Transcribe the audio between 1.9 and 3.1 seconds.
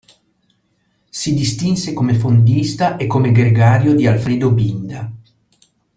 come fondista e